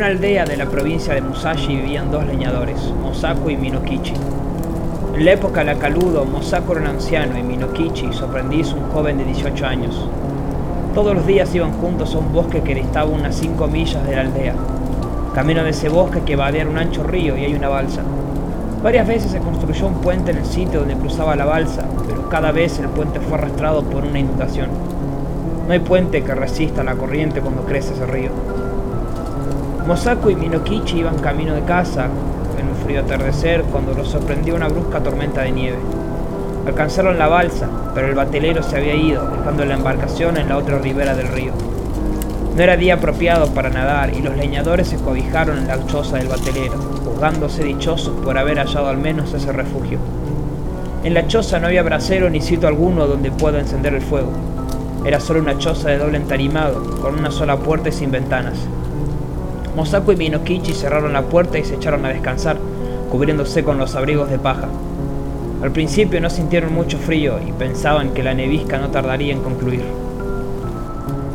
[0.00, 4.14] una aldea de la provincia de Musashi vivían dos leñadores, Mosaku y Minokichi.
[5.14, 8.90] En la época de la Caludo, Mosaku era un anciano y Minokichi, su aprendiz, un
[8.94, 10.08] joven de 18 años.
[10.94, 14.22] Todos los días iban juntos a un bosque que distaba unas 5 millas de la
[14.22, 14.54] aldea.
[15.34, 18.00] Camino de ese bosque que vadea un ancho río y hay una balsa.
[18.82, 22.52] Varias veces se construyó un puente en el sitio donde cruzaba la balsa, pero cada
[22.52, 24.70] vez el puente fue arrastrado por una inundación.
[25.66, 28.30] No hay puente que resista la corriente cuando crece ese río.
[29.90, 34.68] Mosaku y Minokichi iban camino de casa en un frío atardecer cuando los sorprendió una
[34.68, 35.78] brusca tormenta de nieve.
[36.64, 40.78] Alcanzaron la balsa, pero el batelero se había ido, dejando la embarcación en la otra
[40.78, 41.50] ribera del río.
[42.54, 46.28] No era día apropiado para nadar y los leñadores se cobijaron en la choza del
[46.28, 49.98] batelero, juzgándose dichosos por haber hallado al menos ese refugio.
[51.02, 54.30] En la choza no había brasero ni sitio alguno donde pueda encender el fuego.
[55.04, 58.54] Era solo una choza de doble entarimado, con una sola puerta y sin ventanas.
[59.76, 62.58] Mosaku y Minokichi cerraron la puerta y se echaron a descansar,
[63.10, 64.68] cubriéndose con los abrigos de paja.
[65.62, 69.84] Al principio no sintieron mucho frío y pensaban que la nevisca no tardaría en concluir.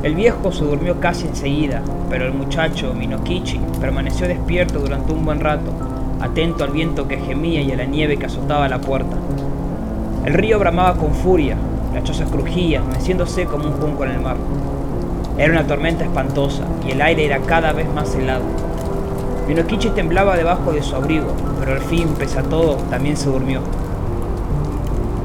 [0.04, 5.40] El viejo se durmió casi enseguida, pero el muchacho, Minokichi, permaneció despierto durante un buen
[5.40, 5.72] rato,
[6.22, 9.16] atento al viento que gemía y a la nieve que azotaba la puerta.
[10.26, 11.56] El río bramaba con furia,
[11.94, 14.38] las chozas crujían, meciéndose como un junco en el mar.
[15.38, 18.44] Era una tormenta espantosa y el aire era cada vez más helado.
[19.48, 23.60] Minokichi temblaba debajo de su abrigo, pero al fin, pese a todo, también se durmió.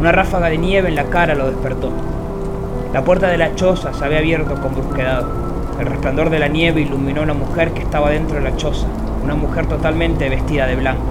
[0.00, 1.90] Una ráfaga de nieve en la cara lo despertó.
[2.92, 5.24] La puerta de la choza se había abierto con brusquedad.
[5.78, 8.88] El resplandor de la nieve iluminó a una mujer que estaba dentro de la choza,
[9.22, 11.04] una mujer totalmente vestida de blanco.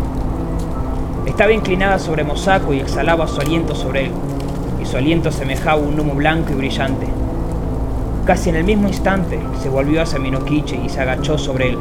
[1.25, 4.11] Estaba inclinada sobre Mosaku y exhalaba su aliento sobre él,
[4.81, 7.18] y su aliento semejaba un humo blanco y brillante.
[8.29, 11.79] Casi en el mismo instante se volvió hacia Minokichi y se agachó sobre él.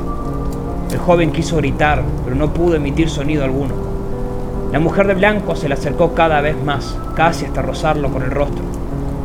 [0.91, 3.75] El joven quiso gritar, pero no pudo emitir sonido alguno.
[4.73, 8.31] La mujer de blanco se le acercó cada vez más, casi hasta rozarlo con el
[8.31, 8.65] rostro.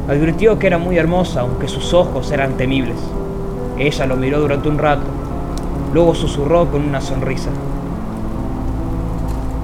[0.09, 2.97] Advirtió que era muy hermosa, aunque sus ojos eran temibles.
[3.77, 5.05] Ella lo miró durante un rato,
[5.93, 7.51] luego susurró con una sonrisa.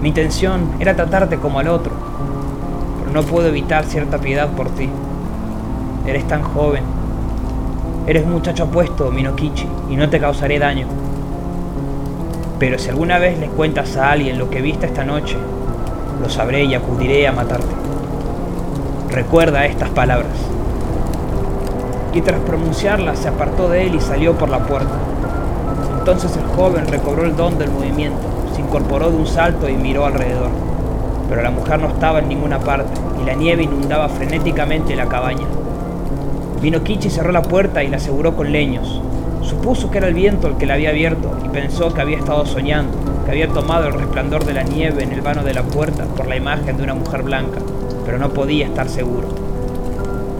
[0.01, 1.91] Mi intención era tratarte como al otro,
[3.01, 4.89] pero no puedo evitar cierta piedad por ti.
[6.07, 6.98] Eres tan joven.
[8.09, 10.87] Eres muchacho apuesto, Minokichi, y no te causaré daño.
[12.57, 15.37] Pero si alguna vez les cuentas a alguien lo que viste esta noche,
[16.19, 17.67] lo sabré y acudiré a matarte.
[19.11, 20.31] Recuerda estas palabras.
[22.11, 24.95] Y tras pronunciarlas se apartó de él y salió por la puerta.
[25.99, 30.07] Entonces el joven recobró el don del movimiento, se incorporó de un salto y miró
[30.07, 30.49] alrededor.
[31.29, 35.45] Pero la mujer no estaba en ninguna parte y la nieve inundaba frenéticamente la cabaña.
[36.61, 39.01] Vino Kichi cerró la puerta y la aseguró con leños.
[39.41, 42.45] Supuso que era el viento el que la había abierto y pensó que había estado
[42.45, 46.05] soñando, que había tomado el resplandor de la nieve en el vano de la puerta
[46.05, 47.59] por la imagen de una mujer blanca
[48.09, 49.27] pero no podía estar seguro.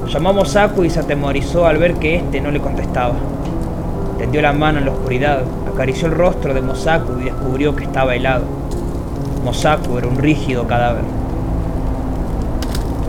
[0.08, 3.14] Llamó a Mosaku y se atemorizó al ver que éste no le contestaba.
[4.18, 8.16] Tendió la mano en la oscuridad, acarició el rostro de Mosaku y descubrió que estaba
[8.16, 8.46] helado.
[9.46, 11.04] Mosaku era un rígido cadáver.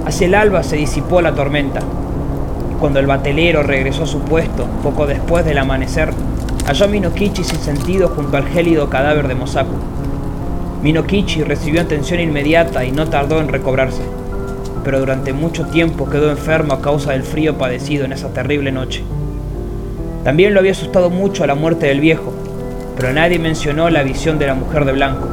[0.04, 2.09] Hacia el alba se disipó la tormenta, y
[2.80, 6.10] cuando el batelero regresó a su puesto, poco después del amanecer,
[6.66, 9.76] halló a Minokichi sin sentido junto al gélido cadáver de Mosaku.
[10.82, 14.02] Minokichi recibió atención inmediata y no tardó en recobrarse
[14.84, 19.02] pero durante mucho tiempo quedó enfermo a causa del frío padecido en esa terrible noche.
[20.24, 22.32] También lo había asustado mucho la muerte del viejo,
[22.96, 25.28] pero nadie mencionó la visión de la mujer de blanco.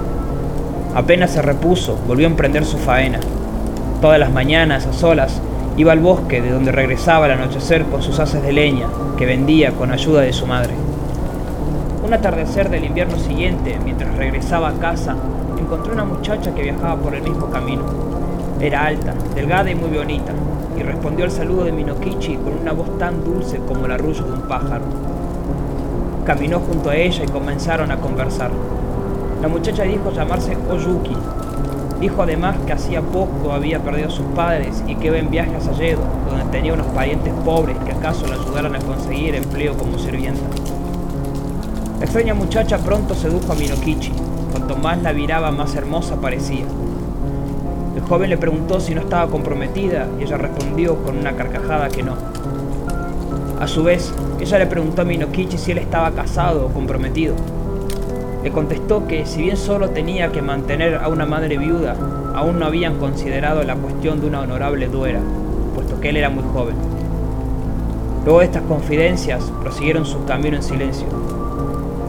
[0.96, 3.19] Apenas se repuso, volvió a emprender su faena.
[4.02, 5.41] Todas las mañanas, a solas,
[5.77, 9.71] iba al bosque de donde regresaba al anochecer con sus haces de leña, que vendía
[9.71, 10.73] con ayuda de su madre.
[12.03, 15.15] Un atardecer del invierno siguiente, mientras regresaba a casa,
[15.59, 17.83] encontró una muchacha que viajaba por el mismo camino.
[18.59, 20.33] Era alta, delgada y muy bonita,
[20.75, 24.33] y respondió al saludo de Minokichi con una voz tan dulce como el arrullo de
[24.33, 24.85] un pájaro.
[26.25, 28.49] Caminó junto a ella y comenzaron a conversar.
[29.41, 31.15] La muchacha dijo llamarse Oyuki.
[31.99, 35.55] Dijo además que hacía poco había perdido a sus padres y que iba en viaje
[35.55, 39.97] a Sayedo, donde tenía unos parientes pobres que acaso le ayudaran a conseguir empleo como
[39.97, 40.45] sirvienta.
[41.97, 44.11] La extraña muchacha pronto sedujo a Minokichi.
[44.51, 46.65] Cuanto más la miraba, más hermosa parecía.
[47.95, 52.03] El joven le preguntó si no estaba comprometida y ella respondió con una carcajada que
[52.03, 52.13] no.
[53.59, 57.33] A su vez, ella le preguntó a Minokichi si él estaba casado o comprometido.
[58.47, 61.97] Le contestó que si bien solo tenía que mantener a una madre viuda,
[62.33, 65.19] aún no habían considerado la cuestión de una honorable duera,
[65.75, 66.77] puesto que él era muy joven.
[68.23, 71.07] Luego de estas confidencias, prosiguieron su camino en silencio.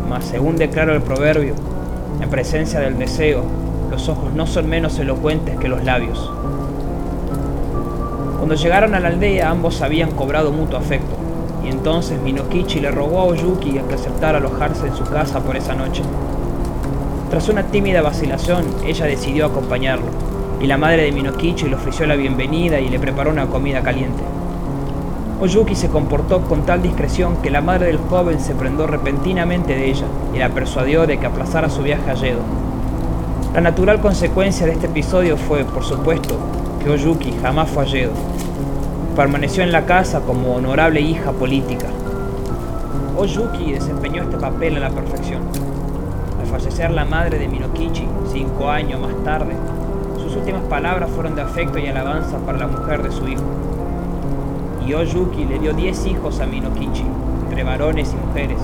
[0.08, 1.54] Mas según declara el proverbio,
[2.22, 3.42] en presencia del deseo,
[3.90, 6.30] los ojos no son menos elocuentes que los labios.
[8.36, 11.16] Cuando llegaron a la aldea, ambos habían cobrado mutuo afecto,
[11.64, 15.74] y entonces Minokichi le rogó a Oyuki que aceptara alojarse en su casa por esa
[15.74, 16.04] noche.
[17.30, 20.06] Tras una tímida vacilación, ella decidió acompañarlo,
[20.62, 24.22] y la madre de Minokichi le ofreció la bienvenida y le preparó una comida caliente.
[25.38, 29.90] Oyuki se comportó con tal discreción que la madre del joven se prendó repentinamente de
[29.90, 32.40] ella y la persuadió de que aplazara su viaje a Yedo.
[33.54, 36.34] La natural consecuencia de este episodio fue, por supuesto,
[36.82, 38.12] que Oyuki jamás fue a Yedo.
[39.14, 41.88] Permaneció en la casa como honorable hija política.
[43.18, 45.67] Oyuki desempeñó este papel a la perfección.
[46.48, 49.52] Al fallecer la madre de Minokichi, cinco años más tarde,
[50.16, 53.44] sus últimas palabras fueron de afecto y alabanza para la mujer de su hijo.
[54.86, 57.04] Yoyuki le dio 10 hijos a Minokichi,
[57.42, 58.56] entre varones y mujeres,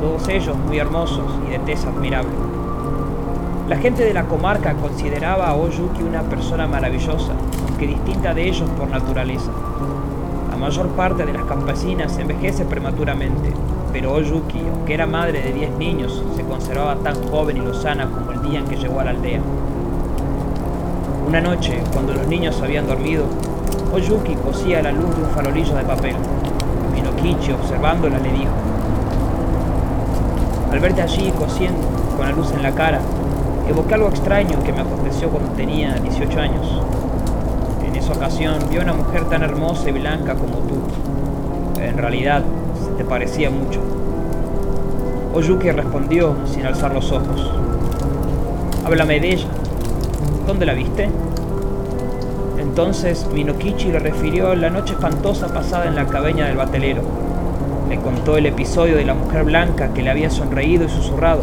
[0.00, 2.30] todos ellos muy hermosos y de tez admirable.
[3.68, 7.32] La gente de la comarca consideraba a Oyuki una persona maravillosa,
[7.68, 9.50] aunque distinta de ellos por naturaleza.
[10.52, 13.52] La mayor parte de las campesinas envejece prematuramente,
[13.98, 18.30] pero Oyuki, aunque era madre de 10 niños, se conservaba tan joven y lozana como
[18.30, 19.40] el día en que llegó a la aldea.
[21.26, 23.24] Una noche, cuando los niños habían dormido,
[23.94, 26.14] Oyuki cosía a la luz de un farolillo de papel.
[26.92, 28.52] Minokichi, observándola, le dijo,
[30.70, 31.80] al verte allí cosiendo,
[32.18, 33.00] con la luz en la cara,
[33.66, 36.82] evoqué algo extraño que me aconteció cuando tenía 18 años.
[37.82, 40.76] En esa ocasión vi a una mujer tan hermosa y blanca como tú.
[41.80, 42.42] En realidad,
[42.96, 43.80] te parecía mucho.
[45.34, 47.52] Oyuki respondió sin alzar los ojos.
[48.84, 49.48] Háblame de ella.
[50.46, 51.08] ¿Dónde la viste?
[52.58, 57.02] Entonces Minokichi le refirió la noche espantosa pasada en la cabaña del batelero.
[57.88, 61.42] Le contó el episodio de la mujer blanca que le había sonreído y susurrado.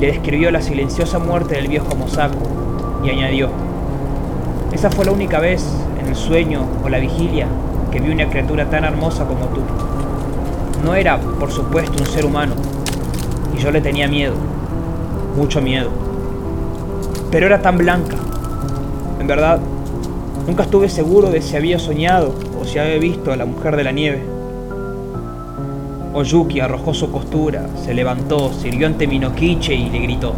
[0.00, 2.34] le describió la silenciosa muerte del viejo Mosako
[3.04, 3.48] y añadió,
[4.72, 5.64] esa fue la única vez
[6.00, 7.46] en el sueño o la vigilia
[7.92, 9.60] que vi una criatura tan hermosa como tú.
[10.84, 12.54] No era, por supuesto, un ser humano,
[13.56, 14.34] y yo le tenía miedo,
[15.36, 15.90] mucho miedo.
[17.30, 18.16] Pero era tan blanca.
[19.18, 19.58] En verdad,
[20.46, 23.84] Nunca estuve seguro de si había soñado o si había visto a la mujer de
[23.84, 24.22] la nieve.
[26.12, 30.34] Oyuki arrojó su costura, se levantó, sirvió ante Minokiche y le gritó.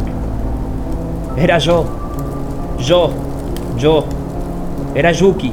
[1.35, 1.85] Era yo,
[2.79, 3.11] yo,
[3.77, 4.05] yo,
[4.95, 5.51] era Yuki.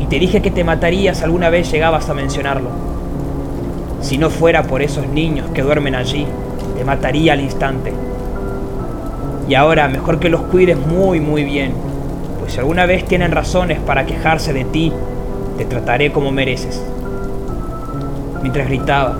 [0.00, 2.70] Y te dije que te matarías alguna vez llegabas a mencionarlo.
[4.02, 6.26] Si no fuera por esos niños que duermen allí,
[6.76, 7.92] te mataría al instante.
[9.48, 11.72] Y ahora, mejor que los cuides muy, muy bien,
[12.40, 14.92] pues si alguna vez tienen razones para quejarse de ti,
[15.56, 16.82] te trataré como mereces.
[18.42, 19.16] Mientras gritaba,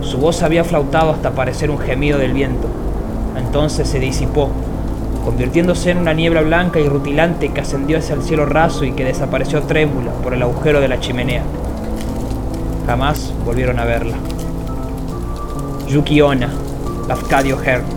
[0.00, 2.68] su voz había flautado hasta parecer un gemido del viento.
[3.36, 4.50] Entonces se disipó,
[5.24, 9.04] convirtiéndose en una niebla blanca y rutilante que ascendió hacia el cielo raso y que
[9.04, 11.42] desapareció trémula por el agujero de la chimenea.
[12.86, 14.16] Jamás volvieron a verla.
[15.88, 16.48] Yuki Ona,
[17.08, 17.95] Lafcadio Her.